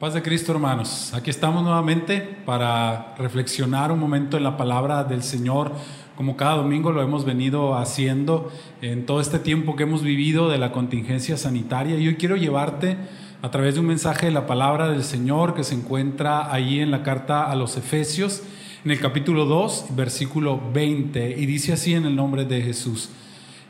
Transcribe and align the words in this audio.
Paz 0.00 0.14
de 0.14 0.22
Cristo, 0.22 0.52
hermanos. 0.52 1.12
Aquí 1.12 1.28
estamos 1.28 1.62
nuevamente 1.62 2.22
para 2.46 3.14
reflexionar 3.18 3.92
un 3.92 3.98
momento 3.98 4.38
en 4.38 4.44
la 4.44 4.56
palabra 4.56 5.04
del 5.04 5.22
Señor, 5.22 5.72
como 6.16 6.38
cada 6.38 6.56
domingo 6.56 6.90
lo 6.90 7.02
hemos 7.02 7.26
venido 7.26 7.76
haciendo 7.76 8.50
en 8.80 9.04
todo 9.04 9.20
este 9.20 9.38
tiempo 9.38 9.76
que 9.76 9.82
hemos 9.82 10.02
vivido 10.02 10.48
de 10.48 10.56
la 10.56 10.72
contingencia 10.72 11.36
sanitaria. 11.36 11.98
Y 11.98 12.08
hoy 12.08 12.16
quiero 12.16 12.36
llevarte 12.36 12.96
a 13.42 13.50
través 13.50 13.74
de 13.74 13.80
un 13.80 13.88
mensaje 13.88 14.24
de 14.24 14.32
la 14.32 14.46
palabra 14.46 14.88
del 14.88 15.04
Señor 15.04 15.52
que 15.52 15.64
se 15.64 15.74
encuentra 15.74 16.50
ahí 16.50 16.80
en 16.80 16.90
la 16.90 17.02
carta 17.02 17.50
a 17.50 17.54
los 17.54 17.76
Efesios, 17.76 18.42
en 18.86 18.92
el 18.92 19.00
capítulo 19.00 19.44
2, 19.44 19.88
versículo 19.90 20.62
20, 20.72 21.38
y 21.38 21.44
dice 21.44 21.74
así 21.74 21.92
en 21.92 22.06
el 22.06 22.16
nombre 22.16 22.46
de 22.46 22.62
Jesús 22.62 23.10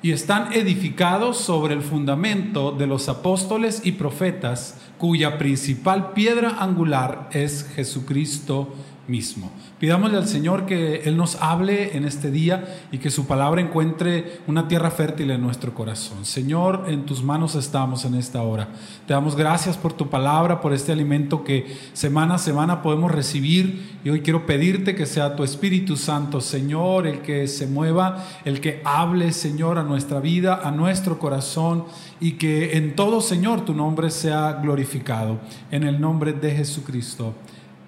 y 0.03 0.12
están 0.12 0.53
edificados 0.53 1.39
sobre 1.39 1.75
el 1.75 1.82
fundamento 1.82 2.73
de 2.73 2.87
los 2.87 3.09
apóstoles 3.09 3.82
y 3.85 3.93
profetas, 3.93 4.77
cuya 4.99 5.39
principal 5.39 6.12
piedra 6.12 6.57
angular 6.59 7.29
es 7.32 7.68
Jesucristo 7.75 8.75
mismo. 9.11 9.50
Pidámosle 9.79 10.17
al 10.17 10.29
Señor 10.29 10.64
que 10.64 11.03
Él 11.05 11.17
nos 11.17 11.35
hable 11.37 11.96
en 11.96 12.05
este 12.05 12.31
día 12.31 12.82
y 12.93 12.99
que 12.99 13.11
su 13.11 13.27
palabra 13.27 13.61
encuentre 13.61 14.41
una 14.46 14.69
tierra 14.69 14.91
fértil 14.91 15.31
en 15.33 15.43
nuestro 15.43 15.75
corazón. 15.75 16.25
Señor, 16.25 16.85
en 16.86 17.05
tus 17.05 17.23
manos 17.23 17.57
estamos 17.57 18.05
en 18.05 18.14
esta 18.14 18.43
hora. 18.43 18.69
Te 19.07 19.13
damos 19.13 19.35
gracias 19.35 19.77
por 19.77 19.93
tu 19.93 20.09
palabra, 20.09 20.61
por 20.61 20.73
este 20.73 20.93
alimento 20.93 21.43
que 21.43 21.77
semana 21.93 22.36
a 22.36 22.39
semana 22.39 22.83
podemos 22.83 23.11
recibir. 23.11 23.99
Y 24.05 24.11
hoy 24.11 24.21
quiero 24.21 24.46
pedirte 24.46 24.95
que 24.95 25.07
sea 25.07 25.35
tu 25.35 25.43
Espíritu 25.43 25.97
Santo, 25.97 26.41
Señor, 26.41 27.07
el 27.07 27.21
que 27.21 27.49
se 27.49 27.67
mueva, 27.67 28.25
el 28.45 28.61
que 28.61 28.81
hable, 28.85 29.33
Señor, 29.33 29.79
a 29.79 29.83
nuestra 29.83 30.21
vida, 30.21 30.61
a 30.63 30.71
nuestro 30.71 31.19
corazón 31.19 31.85
y 32.20 32.33
que 32.33 32.77
en 32.77 32.95
todo, 32.95 33.20
Señor, 33.20 33.64
tu 33.64 33.75
nombre 33.75 34.11
sea 34.11 34.61
glorificado. 34.62 35.41
En 35.70 35.83
el 35.83 36.00
nombre 36.00 36.33
de 36.33 36.53
Jesucristo. 36.53 37.34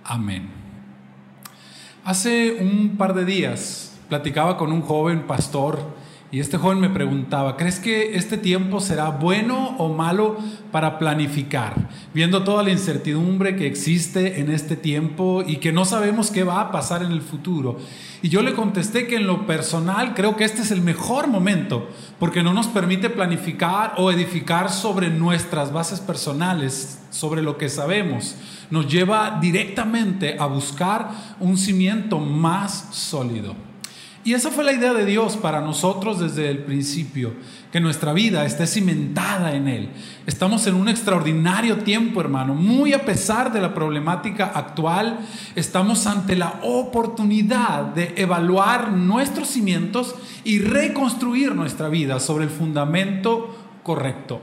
Amén. 0.05 0.62
Hace 2.05 2.56
un 2.58 2.97
par 2.97 3.14
de 3.14 3.25
días 3.25 3.92
platicaba 4.08 4.56
con 4.56 4.72
un 4.72 4.83
joven 4.83 5.22
pastor 5.25 5.78
y 6.33 6.41
este 6.41 6.56
joven 6.56 6.80
me 6.80 6.88
preguntaba, 6.88 7.58
¿crees 7.58 7.78
que 7.78 8.16
este 8.16 8.38
tiempo 8.38 8.80
será 8.80 9.11
bueno 9.11 9.77
o 9.77 9.92
malo 9.92 10.39
para 10.72 10.98
planificar? 10.98 11.91
Viendo 12.14 12.42
toda 12.42 12.62
la 12.62 12.70
incertidumbre 12.70 13.55
que 13.55 13.66
existe 13.66 14.41
en 14.41 14.50
este 14.50 14.74
tiempo 14.74 15.44
y 15.47 15.56
que 15.56 15.72
no 15.72 15.84
sabemos 15.84 16.30
qué 16.30 16.42
va 16.42 16.62
a 16.62 16.72
pasar 16.72 17.02
en 17.02 17.12
el 17.12 17.20
futuro. 17.20 17.78
Y 18.22 18.30
yo 18.30 18.41
le 18.41 18.55
contesté 18.55 19.06
que 19.06 19.16
en 19.16 19.27
lo 19.27 19.47
personal 19.47 20.14
creo 20.14 20.34
que 20.34 20.44
este 20.44 20.62
es 20.62 20.70
el 20.70 20.80
mejor 20.80 21.28
momento 21.28 21.91
porque 22.19 22.42
no 22.42 22.55
nos 22.55 22.67
permite 22.67 23.11
planificar 23.11 23.92
o 23.98 24.11
edificar 24.11 24.70
sobre 24.70 25.11
nuestras 25.11 25.70
bases 25.70 26.00
personales, 26.00 27.02
sobre 27.11 27.42
lo 27.42 27.58
que 27.58 27.69
sabemos 27.69 28.36
nos 28.72 28.91
lleva 28.91 29.39
directamente 29.39 30.36
a 30.39 30.46
buscar 30.46 31.11
un 31.41 31.58
cimiento 31.58 32.19
más 32.19 32.89
sólido. 32.91 33.72
Y 34.25 34.34
esa 34.34 34.51
fue 34.51 34.62
la 34.62 34.73
idea 34.73 34.92
de 34.92 35.05
Dios 35.05 35.37
para 35.37 35.61
nosotros 35.61 36.20
desde 36.20 36.48
el 36.48 36.59
principio, 36.59 37.33
que 37.73 37.81
nuestra 37.81 38.12
vida 38.12 38.45
esté 38.45 38.69
cimentada 38.69 39.53
en 39.53 39.67
Él. 39.67 39.89
Estamos 40.27 40.64
en 40.69 40.75
un 40.75 40.89
extraordinario 40.89 41.79
tiempo, 41.79 42.20
hermano, 42.20 42.55
muy 42.55 42.92
a 42.92 43.05
pesar 43.05 43.53
de 43.53 43.61
la 43.61 43.75
problemática 43.75 44.53
actual, 44.55 45.19
estamos 45.56 46.06
ante 46.06 46.37
la 46.37 46.61
oportunidad 46.62 47.83
de 47.87 48.14
evaluar 48.17 48.92
nuestros 48.92 49.48
cimientos 49.48 50.14
y 50.45 50.61
reconstruir 50.61 51.57
nuestra 51.57 51.89
vida 51.89 52.20
sobre 52.20 52.45
el 52.45 52.51
fundamento 52.51 53.57
correcto. 53.83 54.41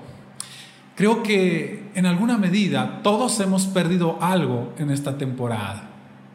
Creo 0.95 1.23
que 1.23 1.89
en 1.95 2.05
alguna 2.05 2.38
medida 2.38 2.99
todos 3.02 3.39
hemos 3.39 3.66
perdido 3.67 4.17
algo 4.21 4.73
en 4.77 4.91
esta 4.91 5.17
temporada. 5.17 5.88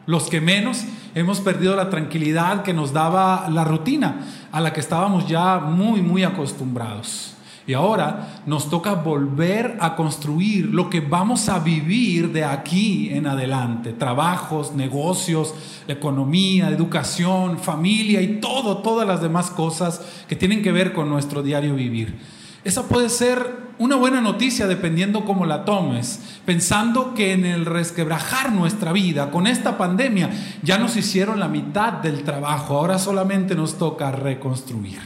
Los 0.05 0.29
que 0.29 0.41
menos 0.41 0.83
hemos 1.15 1.39
perdido 1.41 1.75
la 1.75 1.89
tranquilidad 1.89 2.63
que 2.63 2.73
nos 2.73 2.93
daba 2.93 3.49
la 3.49 3.63
rutina 3.63 4.21
a 4.51 4.61
la 4.61 4.71
que 4.73 4.79
estábamos 4.79 5.27
ya 5.27 5.59
muy, 5.59 6.01
muy 6.01 6.23
acostumbrados. 6.23 7.35
Y 7.67 7.73
ahora 7.73 8.41
nos 8.45 8.69
toca 8.69 8.93
volver 8.93 9.77
a 9.79 9.95
construir 9.95 10.67
lo 10.67 10.87
que 10.87 10.99
vamos 11.01 11.49
a 11.49 11.57
vivir 11.57 12.31
de 12.31 12.43
aquí 12.43 13.09
en 13.11 13.25
adelante. 13.25 13.91
Trabajos, 13.91 14.75
negocios, 14.75 15.55
economía, 15.87 16.69
educación, 16.69 17.57
familia 17.57 18.21
y 18.21 18.39
todo, 18.39 18.77
todas 18.77 19.07
las 19.07 19.21
demás 19.21 19.49
cosas 19.49 19.99
que 20.27 20.35
tienen 20.35 20.61
que 20.61 20.71
ver 20.71 20.93
con 20.93 21.09
nuestro 21.09 21.41
diario 21.41 21.73
vivir. 21.73 22.19
Esa 22.63 22.87
puede 22.87 23.09
ser 23.09 23.64
una 23.77 23.95
buena 23.95 24.21
noticia 24.21 24.67
dependiendo 24.67 25.25
cómo 25.25 25.45
la 25.45 25.65
tomes, 25.65 26.39
pensando 26.45 27.13
que 27.13 27.33
en 27.33 27.45
el 27.45 27.65
resquebrajar 27.65 28.51
nuestra 28.51 28.91
vida 28.91 29.31
con 29.31 29.47
esta 29.47 29.77
pandemia 29.77 30.29
ya 30.63 30.77
nos 30.77 30.95
hicieron 30.95 31.39
la 31.39 31.47
mitad 31.47 31.93
del 31.93 32.23
trabajo, 32.23 32.77
ahora 32.77 32.99
solamente 32.99 33.55
nos 33.55 33.77
toca 33.77 34.11
reconstruir. 34.11 34.99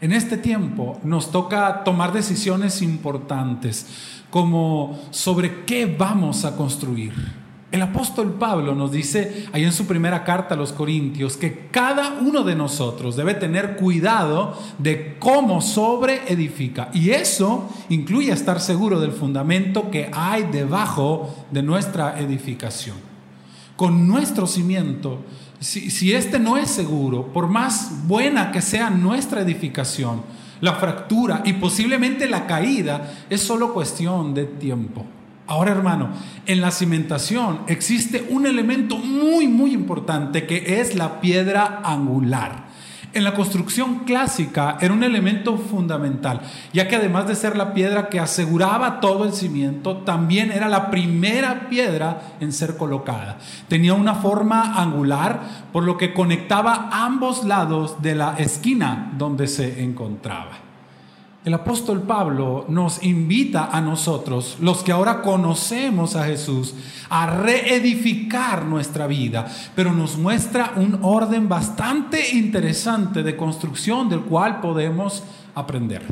En 0.00 0.12
este 0.12 0.36
tiempo 0.36 0.98
nos 1.04 1.30
toca 1.30 1.84
tomar 1.84 2.12
decisiones 2.12 2.82
importantes 2.82 3.86
como 4.30 4.98
sobre 5.10 5.64
qué 5.64 5.86
vamos 5.86 6.44
a 6.44 6.56
construir. 6.56 7.41
El 7.72 7.80
apóstol 7.80 8.34
Pablo 8.34 8.74
nos 8.74 8.92
dice 8.92 9.46
ahí 9.50 9.64
en 9.64 9.72
su 9.72 9.86
primera 9.86 10.24
carta 10.24 10.54
a 10.54 10.58
los 10.58 10.72
Corintios 10.72 11.38
que 11.38 11.68
cada 11.70 12.18
uno 12.20 12.42
de 12.42 12.54
nosotros 12.54 13.16
debe 13.16 13.32
tener 13.32 13.76
cuidado 13.76 14.58
de 14.76 15.16
cómo 15.18 15.62
sobre 15.62 16.30
edifica. 16.30 16.90
Y 16.92 17.10
eso 17.10 17.70
incluye 17.88 18.30
estar 18.30 18.60
seguro 18.60 19.00
del 19.00 19.12
fundamento 19.12 19.90
que 19.90 20.10
hay 20.12 20.42
debajo 20.52 21.34
de 21.50 21.62
nuestra 21.62 22.20
edificación. 22.20 22.96
Con 23.74 24.06
nuestro 24.06 24.46
cimiento, 24.46 25.20
si, 25.58 25.90
si 25.90 26.12
este 26.12 26.38
no 26.38 26.58
es 26.58 26.70
seguro, 26.70 27.32
por 27.32 27.48
más 27.48 28.06
buena 28.06 28.52
que 28.52 28.60
sea 28.60 28.90
nuestra 28.90 29.40
edificación, 29.40 30.20
la 30.60 30.74
fractura 30.74 31.40
y 31.46 31.54
posiblemente 31.54 32.28
la 32.28 32.46
caída 32.46 33.14
es 33.30 33.40
solo 33.40 33.72
cuestión 33.72 34.34
de 34.34 34.44
tiempo. 34.44 35.06
Ahora, 35.52 35.72
hermano, 35.72 36.08
en 36.46 36.62
la 36.62 36.70
cimentación 36.70 37.60
existe 37.66 38.26
un 38.30 38.46
elemento 38.46 38.96
muy, 38.96 39.48
muy 39.48 39.74
importante 39.74 40.46
que 40.46 40.80
es 40.80 40.94
la 40.94 41.20
piedra 41.20 41.82
angular. 41.84 42.68
En 43.12 43.22
la 43.22 43.34
construcción 43.34 43.98
clásica 44.06 44.78
era 44.80 44.94
un 44.94 45.02
elemento 45.02 45.58
fundamental, 45.58 46.40
ya 46.72 46.88
que 46.88 46.96
además 46.96 47.28
de 47.28 47.34
ser 47.34 47.58
la 47.58 47.74
piedra 47.74 48.08
que 48.08 48.18
aseguraba 48.18 49.00
todo 49.00 49.24
el 49.24 49.34
cimiento, 49.34 49.98
también 49.98 50.50
era 50.50 50.70
la 50.70 50.90
primera 50.90 51.68
piedra 51.68 52.32
en 52.40 52.50
ser 52.50 52.78
colocada. 52.78 53.36
Tenía 53.68 53.92
una 53.92 54.14
forma 54.14 54.80
angular, 54.80 55.68
por 55.70 55.84
lo 55.84 55.98
que 55.98 56.14
conectaba 56.14 56.88
ambos 56.90 57.44
lados 57.44 58.00
de 58.00 58.14
la 58.14 58.36
esquina 58.38 59.12
donde 59.18 59.46
se 59.48 59.84
encontraba. 59.84 60.71
El 61.44 61.54
apóstol 61.54 62.02
Pablo 62.02 62.66
nos 62.68 63.02
invita 63.02 63.70
a 63.72 63.80
nosotros, 63.80 64.58
los 64.60 64.84
que 64.84 64.92
ahora 64.92 65.22
conocemos 65.22 66.14
a 66.14 66.24
Jesús, 66.24 66.72
a 67.10 67.26
reedificar 67.26 68.64
nuestra 68.64 69.08
vida, 69.08 69.50
pero 69.74 69.92
nos 69.92 70.16
muestra 70.16 70.74
un 70.76 71.00
orden 71.02 71.48
bastante 71.48 72.36
interesante 72.36 73.24
de 73.24 73.36
construcción 73.36 74.08
del 74.08 74.20
cual 74.20 74.60
podemos 74.60 75.24
aprender. 75.56 76.02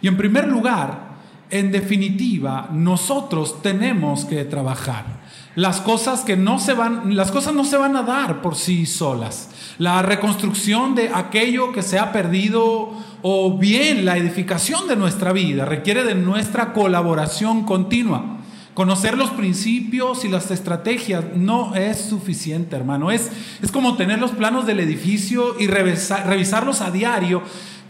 Y 0.00 0.08
en 0.08 0.16
primer 0.16 0.48
lugar, 0.48 1.13
en 1.50 1.70
definitiva, 1.70 2.68
nosotros 2.72 3.62
tenemos 3.62 4.24
que 4.24 4.44
trabajar. 4.44 5.22
Las 5.54 5.80
cosas 5.80 6.22
que 6.22 6.36
no 6.36 6.58
se 6.58 6.74
van, 6.74 7.16
las 7.16 7.30
cosas 7.30 7.54
no 7.54 7.64
se 7.64 7.76
van 7.76 7.94
a 7.96 8.02
dar 8.02 8.42
por 8.42 8.56
sí 8.56 8.86
solas. 8.86 9.50
La 9.78 10.02
reconstrucción 10.02 10.96
de 10.96 11.10
aquello 11.10 11.72
que 11.72 11.82
se 11.82 11.98
ha 11.98 12.12
perdido 12.12 12.92
o 13.22 13.56
bien 13.56 14.04
la 14.04 14.16
edificación 14.16 14.88
de 14.88 14.96
nuestra 14.96 15.32
vida 15.32 15.64
requiere 15.64 16.02
de 16.02 16.16
nuestra 16.16 16.72
colaboración 16.72 17.64
continua. 17.64 18.38
Conocer 18.74 19.16
los 19.16 19.30
principios 19.30 20.24
y 20.24 20.28
las 20.28 20.50
estrategias 20.50 21.24
no 21.36 21.76
es 21.76 22.00
suficiente, 22.00 22.74
hermano. 22.74 23.12
Es, 23.12 23.30
es 23.62 23.70
como 23.70 23.96
tener 23.96 24.18
los 24.18 24.32
planos 24.32 24.66
del 24.66 24.80
edificio 24.80 25.54
y 25.60 25.68
revisarlos 25.68 26.80
a 26.80 26.90
diario, 26.90 27.42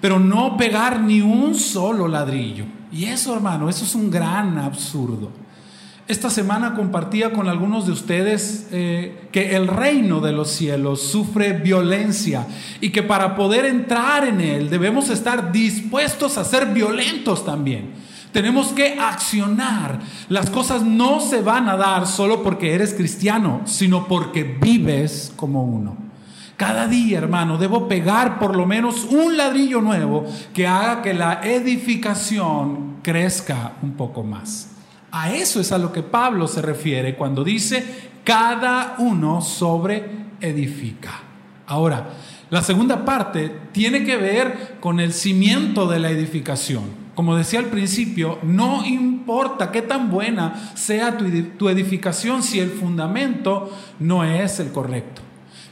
pero 0.02 0.18
no 0.18 0.58
pegar 0.58 1.00
ni 1.00 1.22
un 1.22 1.54
solo 1.54 2.06
ladrillo. 2.08 2.66
Y 2.94 3.06
eso, 3.06 3.35
hermano, 3.35 3.69
eso 3.69 3.85
es 3.85 3.96
un 3.96 4.08
gran 4.08 4.56
absurdo. 4.56 5.32
Esta 6.06 6.31
semana 6.31 6.75
compartía 6.75 7.32
con 7.32 7.49
algunos 7.49 7.87
de 7.87 7.93
ustedes 7.93 8.69
eh, 8.70 9.29
que 9.32 9.56
el 9.56 9.67
reino 9.67 10.20
de 10.20 10.31
los 10.31 10.50
cielos 10.50 11.00
sufre 11.02 11.55
violencia 11.55 12.46
y 12.81 12.91
que 12.91 13.02
para 13.02 13.35
poder 13.35 13.64
entrar 13.64 14.29
en 14.29 14.41
él 14.41 14.70
debemos 14.70 15.11
estar 15.11 15.50
dispuestos 15.50 16.38
a 16.38 16.44
ser 16.44 16.67
violentos 16.67 17.44
también. 17.44 17.94
Tenemos 18.31 18.69
que 18.69 18.96
accionar. 19.00 19.99
Las 20.29 20.50
cosas 20.50 20.82
no 20.82 21.19
se 21.19 21.41
van 21.41 21.69
a 21.69 21.76
dar 21.76 22.06
solo 22.06 22.44
porque 22.44 22.75
eres 22.75 22.94
cristiano, 22.94 23.62
sino 23.64 24.06
porque 24.06 24.44
vives 24.44 25.32
como 25.35 25.64
uno. 25.64 25.96
Cada 26.56 26.86
día, 26.86 27.18
hermano, 27.18 27.58
debo 27.58 27.88
pegar 27.88 28.38
por 28.38 28.56
lo 28.56 28.64
menos 28.64 29.04
un 29.04 29.36
ladrillo 29.36 29.80
nuevo 29.80 30.24
que 30.52 30.66
haga 30.66 31.02
que 31.02 31.12
la 31.12 31.40
edificación 31.42 32.96
crezca 33.02 33.72
un 33.82 33.92
poco 33.92 34.22
más. 34.22 34.70
A 35.10 35.32
eso 35.32 35.60
es 35.60 35.72
a 35.72 35.78
lo 35.78 35.92
que 35.92 36.02
Pablo 36.02 36.46
se 36.46 36.62
refiere 36.62 37.16
cuando 37.16 37.42
dice, 37.42 38.10
cada 38.24 38.96
uno 38.98 39.40
sobre 39.40 40.04
edifica. 40.40 41.22
Ahora, 41.66 42.10
la 42.50 42.62
segunda 42.62 43.04
parte 43.04 43.52
tiene 43.72 44.04
que 44.04 44.16
ver 44.16 44.76
con 44.80 45.00
el 45.00 45.12
cimiento 45.12 45.86
de 45.88 45.98
la 45.98 46.10
edificación. 46.10 47.04
Como 47.14 47.36
decía 47.36 47.60
al 47.60 47.66
principio, 47.66 48.38
no 48.42 48.84
importa 48.84 49.70
qué 49.70 49.82
tan 49.82 50.10
buena 50.10 50.72
sea 50.74 51.16
tu, 51.16 51.68
edificación 51.68 52.42
si 52.42 52.60
el 52.60 52.70
fundamento 52.70 53.70
no 53.98 54.24
es 54.24 54.60
el 54.60 54.72
correcto. 54.72 55.22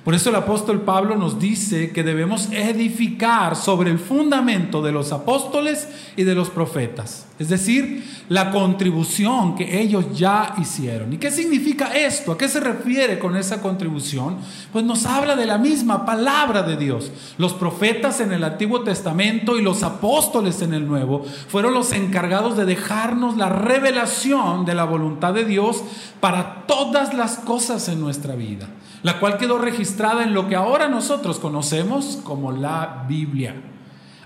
Por 0.05 0.17
eso 0.17 0.31
el 0.31 0.35
apóstol 0.35 0.81
Pablo 0.81 1.15
nos 1.15 1.39
dice 1.39 1.93
que 1.93 2.03
debemos 2.03 2.51
edificar 2.51 3.55
sobre 3.55 3.89
el 3.89 4.01
fundamento 4.01 4.83
de 4.83 4.91
los 4.91 5.13
apóstoles 5.13 5.87
y 6.17 6.25
de 6.25 6.35
los 6.35 6.51
profetas, 6.51 7.27
es 7.39 7.49
decir, 7.49 8.03
la 8.29 8.51
contribución 8.51 9.55
que 9.55 9.81
ellos 9.81 10.07
ya 10.13 10.57
hicieron. 10.61 11.13
¿Y 11.13 11.19
qué 11.19 11.31
significa 11.31 11.95
esto? 11.95 12.33
¿A 12.33 12.39
qué 12.39 12.49
se 12.49 12.59
refiere 12.59 13.21
con 13.21 13.37
esa 13.37 13.63
contribución? 13.63 14.39
Pues 14.73 14.85
nos 14.85 15.07
habla 15.07 15.37
de 15.37 15.47
la 15.47 15.59
misma 15.59 16.05
palabra 16.05 16.65
de 16.65 16.77
Dios. 16.77 17.13
Los 17.39 17.53
profetas 17.53 18.19
en 18.19 18.33
el 18.33 18.43
Antiguo 18.43 18.81
Testamento 18.81 19.57
y 19.57 19.63
los 19.63 19.85
apóstoles 19.85 20.63
en 20.63 20.75
el 20.75 20.89
Nuevo 20.89 21.25
fueron 21.47 21.75
los 21.75 21.93
encargados 21.93 22.57
de 22.57 22.65
dejarnos 22.65 23.37
la 23.37 23.51
revelación 23.51 24.65
de 24.65 24.75
la 24.75 24.83
voluntad 24.83 25.33
de 25.33 25.45
Dios 25.45 25.85
para 26.19 26.67
todas 26.67 27.15
las 27.15 27.37
cosas 27.37 27.89
en 27.89 28.01
nuestra 28.01 28.35
vida 28.35 28.69
la 29.03 29.19
cual 29.19 29.37
quedó 29.37 29.59
registrada 29.59 30.23
en 30.23 30.35
lo 30.35 30.49
que 30.49 30.57
ahora 30.57 30.89
nosotros 30.89 31.39
conocemos 31.39 32.21
como 32.23 32.53
la 32.53 33.05
Biblia. 33.09 33.55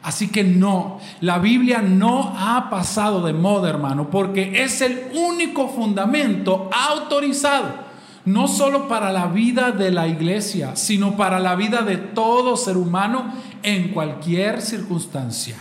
Así 0.03 0.29
que 0.29 0.45
no, 0.45 1.01
la 1.21 1.39
Biblia 1.39 1.83
no 1.83 2.33
ha 2.39 2.71
pasado 2.71 3.27
de 3.27 3.33
moda, 3.33 3.69
hermano, 3.69 4.09
porque 4.09 4.63
es 4.63 4.81
el 4.81 5.11
único 5.15 5.69
fundamento 5.69 6.71
autorizado, 6.73 7.87
no 8.25 8.47
solo 8.47 8.87
para 8.87 9.11
la 9.11 9.27
vida 9.27 9.73
de 9.73 9.91
la 9.91 10.07
iglesia, 10.07 10.77
sino 10.77 11.17
para 11.17 11.41
la 11.41 11.57
vida 11.57 11.83
de 11.83 11.97
todo 11.97 12.57
ser 12.57 12.77
humano 12.77 13.33
en 13.65 13.89
cualquier 13.89 14.63
circunstancia. 14.63 15.57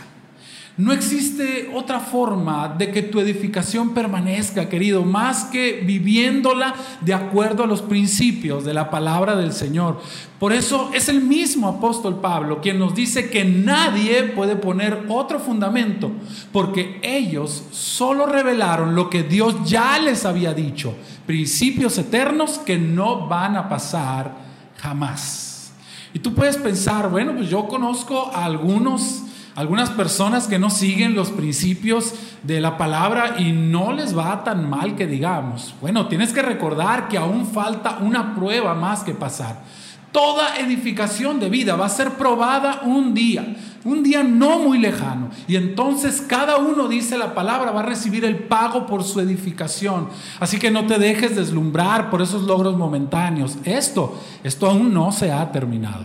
No 0.78 0.92
existe 0.92 1.70
otra 1.72 2.00
forma 2.00 2.68
de 2.68 2.90
que 2.90 3.00
tu 3.00 3.18
edificación 3.18 3.94
permanezca, 3.94 4.68
querido, 4.68 5.04
más 5.04 5.44
que 5.44 5.80
viviéndola 5.80 6.74
de 7.00 7.14
acuerdo 7.14 7.64
a 7.64 7.66
los 7.66 7.80
principios 7.80 8.62
de 8.62 8.74
la 8.74 8.90
palabra 8.90 9.36
del 9.36 9.54
Señor. 9.54 10.02
Por 10.38 10.52
eso 10.52 10.90
es 10.92 11.08
el 11.08 11.22
mismo 11.22 11.66
apóstol 11.66 12.20
Pablo 12.20 12.60
quien 12.60 12.78
nos 12.78 12.94
dice 12.94 13.30
que 13.30 13.42
nadie 13.46 14.24
puede 14.24 14.54
poner 14.56 15.06
otro 15.08 15.40
fundamento, 15.40 16.10
porque 16.52 17.00
ellos 17.02 17.64
solo 17.70 18.26
revelaron 18.26 18.94
lo 18.94 19.08
que 19.08 19.22
Dios 19.22 19.56
ya 19.64 19.98
les 19.98 20.26
había 20.26 20.52
dicho, 20.52 20.94
principios 21.24 21.96
eternos 21.96 22.58
que 22.58 22.76
no 22.76 23.26
van 23.26 23.56
a 23.56 23.70
pasar 23.70 24.36
jamás. 24.76 25.72
Y 26.12 26.18
tú 26.18 26.34
puedes 26.34 26.58
pensar, 26.58 27.08
bueno, 27.10 27.32
pues 27.34 27.48
yo 27.48 27.66
conozco 27.66 28.30
a 28.34 28.44
algunos 28.44 29.22
algunas 29.56 29.88
personas 29.88 30.46
que 30.46 30.58
no 30.58 30.68
siguen 30.68 31.14
los 31.14 31.30
principios 31.30 32.12
de 32.42 32.60
la 32.60 32.76
palabra 32.76 33.36
y 33.38 33.52
no 33.52 33.92
les 33.94 34.16
va 34.16 34.44
tan 34.44 34.68
mal 34.68 34.94
que 34.96 35.06
digamos. 35.06 35.74
Bueno, 35.80 36.08
tienes 36.08 36.32
que 36.34 36.42
recordar 36.42 37.08
que 37.08 37.16
aún 37.16 37.46
falta 37.46 37.98
una 38.02 38.34
prueba 38.34 38.74
más 38.74 39.02
que 39.02 39.14
pasar. 39.14 39.62
Toda 40.12 40.58
edificación 40.58 41.40
de 41.40 41.48
vida 41.48 41.74
va 41.74 41.86
a 41.86 41.90
ser 41.90 42.12
probada 42.12 42.82
un 42.84 43.14
día, 43.14 43.56
un 43.84 44.02
día 44.02 44.22
no 44.22 44.58
muy 44.58 44.78
lejano. 44.78 45.30
Y 45.48 45.56
entonces 45.56 46.20
cada 46.20 46.58
uno, 46.58 46.86
dice 46.86 47.16
la 47.16 47.34
palabra, 47.34 47.70
va 47.70 47.80
a 47.80 47.86
recibir 47.86 48.26
el 48.26 48.36
pago 48.36 48.86
por 48.86 49.04
su 49.04 49.20
edificación. 49.20 50.08
Así 50.38 50.58
que 50.58 50.70
no 50.70 50.86
te 50.86 50.98
dejes 50.98 51.34
deslumbrar 51.34 52.10
por 52.10 52.20
esos 52.20 52.42
logros 52.42 52.76
momentáneos. 52.76 53.56
Esto, 53.64 54.20
esto 54.44 54.66
aún 54.66 54.92
no 54.92 55.12
se 55.12 55.32
ha 55.32 55.50
terminado. 55.50 56.04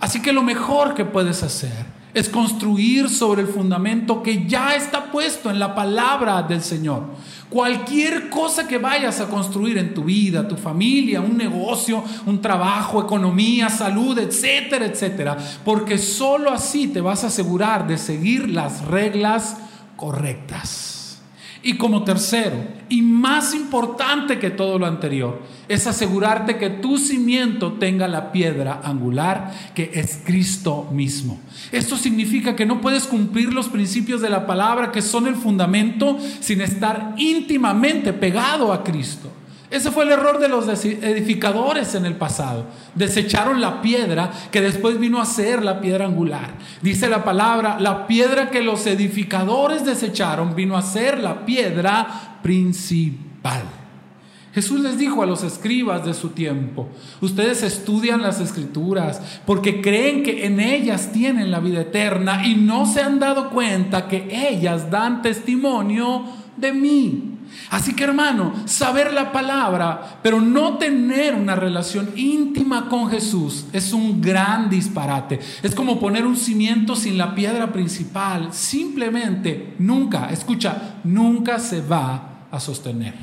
Así 0.00 0.22
que 0.22 0.32
lo 0.32 0.42
mejor 0.42 0.94
que 0.94 1.04
puedes 1.04 1.42
hacer 1.42 1.97
es 2.18 2.28
construir 2.28 3.08
sobre 3.08 3.42
el 3.42 3.48
fundamento 3.48 4.22
que 4.22 4.46
ya 4.46 4.74
está 4.74 5.10
puesto 5.10 5.50
en 5.50 5.58
la 5.58 5.74
palabra 5.74 6.42
del 6.42 6.62
Señor. 6.62 7.04
Cualquier 7.48 8.28
cosa 8.28 8.68
que 8.68 8.78
vayas 8.78 9.20
a 9.20 9.28
construir 9.28 9.78
en 9.78 9.94
tu 9.94 10.04
vida, 10.04 10.46
tu 10.46 10.56
familia, 10.56 11.20
un 11.20 11.36
negocio, 11.36 12.02
un 12.26 12.42
trabajo, 12.42 13.00
economía, 13.00 13.70
salud, 13.70 14.18
etcétera, 14.18 14.86
etcétera, 14.86 15.36
porque 15.64 15.96
sólo 15.96 16.50
así 16.50 16.88
te 16.88 17.00
vas 17.00 17.24
a 17.24 17.28
asegurar 17.28 17.86
de 17.86 17.96
seguir 17.96 18.48
las 18.50 18.84
reglas 18.84 19.56
correctas. 19.96 20.87
Y 21.68 21.74
como 21.74 22.02
tercero, 22.02 22.56
y 22.88 23.02
más 23.02 23.52
importante 23.52 24.38
que 24.38 24.48
todo 24.48 24.78
lo 24.78 24.86
anterior, 24.86 25.42
es 25.68 25.86
asegurarte 25.86 26.56
que 26.56 26.70
tu 26.70 26.96
cimiento 26.96 27.74
tenga 27.74 28.08
la 28.08 28.32
piedra 28.32 28.80
angular 28.82 29.52
que 29.74 29.90
es 29.92 30.22
Cristo 30.24 30.88
mismo. 30.90 31.38
Esto 31.70 31.98
significa 31.98 32.56
que 32.56 32.64
no 32.64 32.80
puedes 32.80 33.04
cumplir 33.06 33.52
los 33.52 33.68
principios 33.68 34.22
de 34.22 34.30
la 34.30 34.46
palabra 34.46 34.90
que 34.90 35.02
son 35.02 35.26
el 35.26 35.34
fundamento 35.34 36.16
sin 36.40 36.62
estar 36.62 37.14
íntimamente 37.18 38.14
pegado 38.14 38.72
a 38.72 38.82
Cristo. 38.82 39.30
Ese 39.70 39.90
fue 39.90 40.04
el 40.04 40.12
error 40.12 40.38
de 40.38 40.48
los 40.48 40.66
edificadores 40.66 41.94
en 41.94 42.06
el 42.06 42.14
pasado. 42.14 42.66
Desecharon 42.94 43.60
la 43.60 43.82
piedra 43.82 44.30
que 44.50 44.62
después 44.62 44.98
vino 44.98 45.20
a 45.20 45.26
ser 45.26 45.62
la 45.62 45.80
piedra 45.80 46.06
angular. 46.06 46.54
Dice 46.80 47.08
la 47.08 47.22
palabra, 47.22 47.78
la 47.78 48.06
piedra 48.06 48.50
que 48.50 48.62
los 48.62 48.86
edificadores 48.86 49.84
desecharon 49.84 50.54
vino 50.54 50.76
a 50.76 50.82
ser 50.82 51.18
la 51.18 51.44
piedra 51.44 52.38
principal. 52.42 53.62
Jesús 54.54 54.80
les 54.80 54.98
dijo 54.98 55.22
a 55.22 55.26
los 55.26 55.44
escribas 55.44 56.04
de 56.04 56.14
su 56.14 56.30
tiempo, 56.30 56.88
ustedes 57.20 57.62
estudian 57.62 58.22
las 58.22 58.40
escrituras 58.40 59.40
porque 59.44 59.82
creen 59.82 60.22
que 60.22 60.46
en 60.46 60.58
ellas 60.58 61.12
tienen 61.12 61.50
la 61.50 61.60
vida 61.60 61.82
eterna 61.82 62.46
y 62.46 62.54
no 62.54 62.86
se 62.86 63.02
han 63.02 63.20
dado 63.20 63.50
cuenta 63.50 64.08
que 64.08 64.26
ellas 64.50 64.90
dan 64.90 65.20
testimonio 65.20 66.24
de 66.56 66.72
mí. 66.72 67.37
Así 67.70 67.94
que 67.94 68.04
hermano, 68.04 68.54
saber 68.64 69.12
la 69.12 69.32
palabra, 69.32 70.20
pero 70.22 70.40
no 70.40 70.78
tener 70.78 71.34
una 71.34 71.54
relación 71.54 72.10
íntima 72.16 72.88
con 72.88 73.10
Jesús 73.10 73.66
es 73.72 73.92
un 73.92 74.20
gran 74.20 74.70
disparate. 74.70 75.40
Es 75.62 75.74
como 75.74 76.00
poner 76.00 76.26
un 76.26 76.36
cimiento 76.36 76.96
sin 76.96 77.18
la 77.18 77.34
piedra 77.34 77.72
principal. 77.72 78.52
Simplemente 78.52 79.74
nunca, 79.78 80.30
escucha, 80.30 80.96
nunca 81.04 81.58
se 81.58 81.80
va 81.80 82.46
a 82.50 82.60
sostener. 82.60 83.14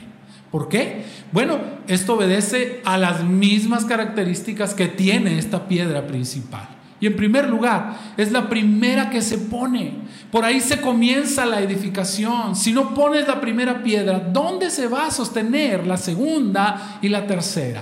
¿Por 0.52 0.70
qué? 0.70 1.06
Bueno, 1.32 1.60
esto 1.88 2.14
obedece 2.14 2.82
a 2.86 2.98
las 2.98 3.24
mismas 3.24 3.84
características 3.86 4.74
que 4.74 4.88
tiene 4.88 5.38
esta 5.38 5.68
piedra 5.68 6.08
principal. 6.08 6.75
Y 7.00 7.08
en 7.08 7.16
primer 7.16 7.50
lugar, 7.50 7.98
es 8.16 8.32
la 8.32 8.48
primera 8.48 9.10
que 9.10 9.22
se 9.22 9.38
pone. 9.38 9.94
Por 10.32 10.46
ahí 10.46 10.62
se 10.62 10.80
comienza 10.80 11.46
la 11.46 11.62
edificación. 11.62 12.56
Si 12.56 12.72
no 12.72 12.94
pones 12.94 13.28
la 13.28 13.42
primera 13.42 13.84
piedra, 13.84 14.20
¿dónde 14.20 14.70
se 14.70 14.88
va 14.88 15.08
a 15.08 15.12
sostener 15.12 15.86
la 15.86 15.98
segunda 15.98 17.00
y 17.02 17.10
la 17.10 17.28
tercera? 17.28 17.82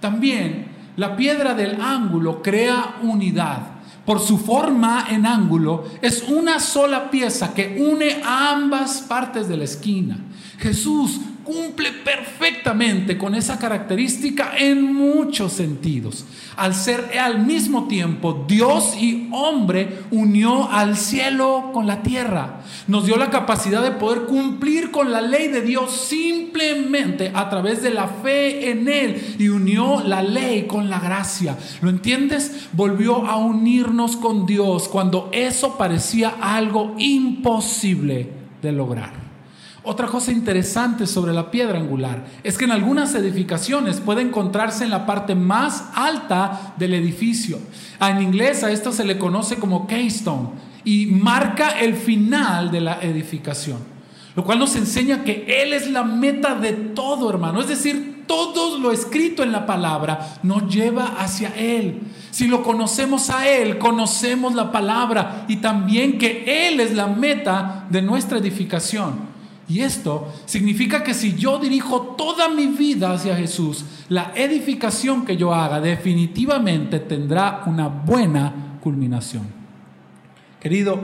También 0.00 0.66
la 0.96 1.16
piedra 1.16 1.54
del 1.54 1.80
ángulo 1.80 2.42
crea 2.42 2.96
unidad. 3.02 3.60
Por 4.06 4.20
su 4.20 4.38
forma 4.38 5.06
en 5.10 5.26
ángulo, 5.26 5.84
es 6.00 6.22
una 6.28 6.60
sola 6.60 7.10
pieza 7.10 7.52
que 7.52 7.76
une 7.78 8.22
ambas 8.24 9.02
partes 9.02 9.48
de 9.48 9.56
la 9.56 9.64
esquina. 9.64 10.16
Jesús 10.58 11.20
cumple 11.46 11.92
perfectamente 11.92 13.16
con 13.16 13.34
esa 13.34 13.58
característica 13.58 14.52
en 14.58 14.92
muchos 14.92 15.52
sentidos. 15.52 16.26
Al 16.56 16.74
ser 16.74 17.18
al 17.18 17.46
mismo 17.46 17.86
tiempo 17.86 18.44
Dios 18.48 18.96
y 19.00 19.28
hombre, 19.32 20.00
unió 20.10 20.68
al 20.70 20.96
cielo 20.96 21.70
con 21.72 21.86
la 21.86 22.02
tierra. 22.02 22.60
Nos 22.88 23.06
dio 23.06 23.16
la 23.16 23.30
capacidad 23.30 23.82
de 23.82 23.92
poder 23.92 24.22
cumplir 24.22 24.90
con 24.90 25.12
la 25.12 25.20
ley 25.20 25.48
de 25.48 25.62
Dios 25.62 25.92
simplemente 25.92 27.30
a 27.32 27.48
través 27.48 27.82
de 27.82 27.90
la 27.90 28.08
fe 28.08 28.70
en 28.70 28.88
Él 28.88 29.36
y 29.38 29.48
unió 29.48 30.02
la 30.04 30.22
ley 30.22 30.66
con 30.66 30.90
la 30.90 30.98
gracia. 30.98 31.56
¿Lo 31.80 31.90
entiendes? 31.90 32.68
Volvió 32.72 33.24
a 33.26 33.36
unirnos 33.36 34.16
con 34.16 34.46
Dios 34.46 34.88
cuando 34.88 35.28
eso 35.32 35.78
parecía 35.78 36.34
algo 36.40 36.94
imposible 36.98 38.30
de 38.62 38.72
lograr. 38.72 39.25
Otra 39.88 40.08
cosa 40.08 40.32
interesante 40.32 41.06
sobre 41.06 41.32
la 41.32 41.48
piedra 41.48 41.78
angular 41.78 42.24
es 42.42 42.58
que 42.58 42.64
en 42.64 42.72
algunas 42.72 43.14
edificaciones 43.14 44.00
puede 44.00 44.20
encontrarse 44.20 44.82
en 44.82 44.90
la 44.90 45.06
parte 45.06 45.36
más 45.36 45.90
alta 45.94 46.74
del 46.76 46.92
edificio. 46.94 47.60
En 48.00 48.20
inglés 48.20 48.64
a 48.64 48.72
esto 48.72 48.90
se 48.90 49.04
le 49.04 49.16
conoce 49.16 49.58
como 49.60 49.86
keystone 49.86 50.48
y 50.82 51.06
marca 51.06 51.78
el 51.78 51.94
final 51.94 52.72
de 52.72 52.80
la 52.80 53.00
edificación. 53.00 53.78
Lo 54.34 54.42
cual 54.42 54.58
nos 54.58 54.74
enseña 54.74 55.22
que 55.22 55.62
Él 55.62 55.72
es 55.72 55.88
la 55.88 56.02
meta 56.02 56.56
de 56.56 56.72
todo, 56.72 57.30
hermano. 57.30 57.60
Es 57.60 57.68
decir, 57.68 58.24
todo 58.26 58.78
lo 58.78 58.90
escrito 58.90 59.44
en 59.44 59.52
la 59.52 59.66
palabra 59.66 60.40
nos 60.42 60.66
lleva 60.66 61.14
hacia 61.16 61.50
Él. 61.50 62.00
Si 62.32 62.48
lo 62.48 62.64
conocemos 62.64 63.30
a 63.30 63.48
Él, 63.48 63.78
conocemos 63.78 64.52
la 64.52 64.72
palabra 64.72 65.44
y 65.46 65.58
también 65.58 66.18
que 66.18 66.66
Él 66.66 66.80
es 66.80 66.92
la 66.92 67.06
meta 67.06 67.86
de 67.88 68.02
nuestra 68.02 68.38
edificación. 68.38 69.35
Y 69.68 69.80
esto 69.80 70.32
significa 70.44 71.02
que 71.02 71.12
si 71.12 71.34
yo 71.34 71.58
dirijo 71.58 72.14
toda 72.16 72.48
mi 72.48 72.66
vida 72.66 73.12
hacia 73.12 73.36
Jesús, 73.36 73.84
la 74.08 74.32
edificación 74.36 75.24
que 75.24 75.36
yo 75.36 75.52
haga 75.52 75.80
definitivamente 75.80 77.00
tendrá 77.00 77.64
una 77.66 77.88
buena 77.88 78.78
culminación. 78.80 79.46
Querido, 80.60 81.00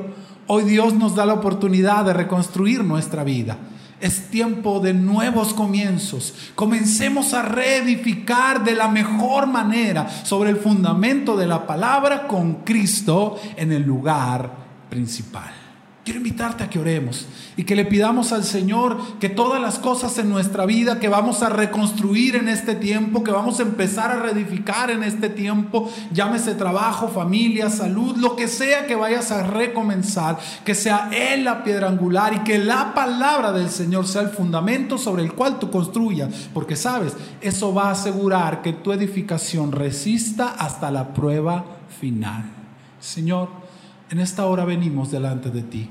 hoy 0.46 0.62
Dios 0.62 0.94
nos 0.94 1.16
da 1.16 1.26
la 1.26 1.34
oportunidad 1.34 2.04
de 2.04 2.12
reconstruir 2.12 2.84
nuestra 2.84 3.24
vida. 3.24 3.58
Es 4.00 4.30
tiempo 4.30 4.80
de 4.80 4.94
nuevos 4.94 5.54
comienzos. 5.54 6.34
Comencemos 6.54 7.34
a 7.34 7.42
reedificar 7.42 8.64
de 8.64 8.74
la 8.74 8.88
mejor 8.88 9.46
manera 9.46 10.08
sobre 10.24 10.50
el 10.50 10.56
fundamento 10.56 11.36
de 11.36 11.46
la 11.46 11.66
palabra 11.66 12.28
con 12.28 12.64
Cristo 12.64 13.40
en 13.56 13.72
el 13.72 13.82
lugar 13.82 14.50
principal. 14.88 15.61
Quiero 16.04 16.18
invitarte 16.18 16.64
a 16.64 16.68
que 16.68 16.80
oremos 16.80 17.28
y 17.56 17.62
que 17.62 17.76
le 17.76 17.84
pidamos 17.84 18.32
al 18.32 18.42
Señor 18.42 18.98
que 19.20 19.28
todas 19.28 19.62
las 19.62 19.78
cosas 19.78 20.18
en 20.18 20.28
nuestra 20.28 20.66
vida 20.66 20.98
que 20.98 21.08
vamos 21.08 21.44
a 21.44 21.48
reconstruir 21.48 22.34
en 22.34 22.48
este 22.48 22.74
tiempo, 22.74 23.22
que 23.22 23.30
vamos 23.30 23.60
a 23.60 23.62
empezar 23.62 24.10
a 24.10 24.16
reedificar 24.16 24.90
en 24.90 25.04
este 25.04 25.28
tiempo, 25.28 25.88
llámese 26.12 26.56
trabajo, 26.56 27.06
familia, 27.06 27.70
salud, 27.70 28.16
lo 28.16 28.34
que 28.34 28.48
sea 28.48 28.88
que 28.88 28.96
vayas 28.96 29.30
a 29.30 29.46
recomenzar, 29.46 30.40
que 30.64 30.74
sea 30.74 31.08
Él 31.12 31.44
la 31.44 31.62
piedra 31.62 31.86
angular 31.86 32.34
y 32.34 32.40
que 32.40 32.58
la 32.58 32.94
palabra 32.94 33.52
del 33.52 33.70
Señor 33.70 34.08
sea 34.08 34.22
el 34.22 34.30
fundamento 34.30 34.98
sobre 34.98 35.22
el 35.22 35.34
cual 35.34 35.60
tú 35.60 35.70
construyas, 35.70 36.48
porque 36.52 36.74
sabes, 36.74 37.12
eso 37.40 37.72
va 37.72 37.90
a 37.90 37.92
asegurar 37.92 38.60
que 38.60 38.72
tu 38.72 38.90
edificación 38.90 39.70
resista 39.70 40.48
hasta 40.58 40.90
la 40.90 41.14
prueba 41.14 41.64
final. 42.00 42.42
Señor, 42.98 43.62
en 44.12 44.20
esta 44.20 44.44
hora 44.44 44.66
venimos 44.66 45.10
delante 45.10 45.48
de 45.48 45.62
ti. 45.62 45.88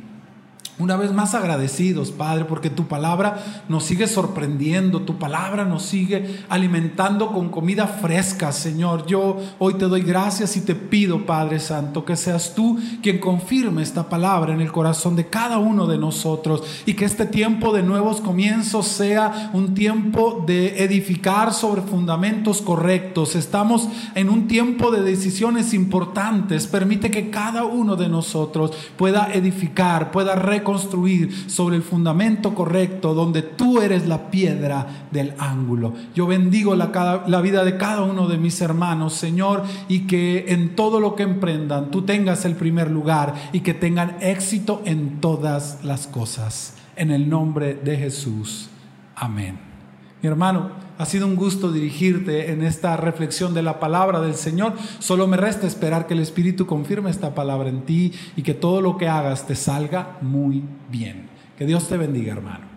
Una 0.82 0.98
vez 0.98 1.14
más 1.14 1.36
agradecidos, 1.36 2.10
Padre, 2.10 2.46
porque 2.46 2.72
tu 2.72 2.88
palabra 2.88 3.64
nos 3.70 3.84
sigue 3.84 4.08
sorprendiendo, 4.08 5.04
tu 5.04 5.20
palabra 5.20 5.64
nos 5.64 5.84
sigue 5.84 6.40
alimentando 6.50 7.32
con 7.32 7.50
comida 7.50 7.86
fresca, 7.86 8.52
Señor. 8.52 9.06
Yo 9.06 9.38
hoy 9.60 9.76
te 9.76 9.86
doy 9.86 10.02
gracias 10.02 10.58
y 10.58 10.62
te 10.62 10.74
pido, 10.74 11.24
Padre 11.28 11.60
Santo, 11.60 12.04
que 12.04 12.16
seas 12.16 12.56
tú 12.56 12.80
quien 13.04 13.20
confirme 13.20 13.84
esta 13.84 14.10
palabra 14.10 14.56
en 14.56 14.62
el 14.62 14.72
corazón 14.72 15.16
de 15.16 15.28
cada 15.28 15.60
uno 15.60 15.86
de 15.86 16.00
nosotros 16.00 16.64
y 16.88 16.96
que 16.96 17.06
este 17.06 17.28
tiempo 17.28 17.72
de 17.74 17.84
nuevos 17.84 18.20
comienzos 18.20 18.88
sea 18.88 19.52
un 19.54 19.76
tiempo 19.76 20.44
de 20.48 20.84
edificar 20.84 21.54
sobre 21.54 21.84
fundamentos 21.84 22.60
correctos. 22.60 23.36
Estamos 23.36 23.88
en 24.16 24.32
un 24.32 24.48
tiempo 24.48 24.90
de 24.90 25.04
decisiones 25.04 25.76
importantes. 25.76 26.66
Permite 26.66 27.12
que 27.12 27.30
cada 27.30 27.66
uno 27.66 27.96
de 27.96 28.10
nosotros 28.10 28.72
pueda 28.98 29.32
edificar, 29.32 30.10
pueda 30.10 30.34
reconocer 30.34 30.71
construir 30.72 31.50
sobre 31.50 31.76
el 31.76 31.84
fundamento 31.84 32.56
correcto, 32.56 33.14
donde 33.14 33.42
tú 33.42 33.82
eres 33.82 34.08
la 34.08 34.32
piedra 34.32 35.08
del 35.12 35.34
ángulo. 35.38 35.94
Yo 36.16 36.28
bendigo 36.28 36.76
la, 36.76 37.26
la 37.28 37.42
vida 37.42 37.66
de 37.66 37.76
cada 37.76 38.04
uno 38.04 38.30
de 38.30 38.38
mis 38.38 38.62
hermanos, 38.62 39.14
Señor, 39.14 39.64
y 39.90 40.08
que 40.08 40.46
en 40.48 40.76
todo 40.78 41.02
lo 41.02 41.16
que 41.16 41.24
emprendan 41.24 41.92
tú 41.92 42.04
tengas 42.04 42.46
el 42.46 42.56
primer 42.56 42.90
lugar 42.90 43.34
y 43.52 43.60
que 43.60 43.74
tengan 43.74 44.16
éxito 44.22 44.82
en 44.86 45.20
todas 45.20 45.84
las 45.84 46.08
cosas. 46.08 46.76
En 46.96 47.12
el 47.12 47.30
nombre 47.30 47.74
de 47.76 47.98
Jesús. 47.98 48.70
Amén. 49.16 49.71
Mi 50.22 50.28
hermano, 50.30 50.70
ha 51.00 51.06
sido 51.06 51.26
un 51.26 51.36
gusto 51.36 51.72
dirigirte 51.72 52.52
en 52.52 52.62
esta 52.62 52.96
reflexión 52.96 53.56
de 53.56 53.64
la 53.64 53.80
palabra 53.80 54.22
del 54.22 54.36
Señor. 54.36 54.74
Solo 55.00 55.26
me 55.26 55.36
resta 55.36 55.66
esperar 55.66 56.06
que 56.06 56.14
el 56.14 56.20
Espíritu 56.20 56.68
confirme 56.68 57.10
esta 57.10 57.34
palabra 57.34 57.70
en 57.70 57.82
ti 57.82 58.14
y 58.36 58.44
que 58.44 58.54
todo 58.54 58.82
lo 58.82 58.98
que 58.98 59.08
hagas 59.08 59.48
te 59.48 59.56
salga 59.56 60.18
muy 60.22 60.64
bien. 60.92 61.28
Que 61.58 61.66
Dios 61.66 61.88
te 61.88 61.98
bendiga, 61.98 62.34
hermano. 62.34 62.71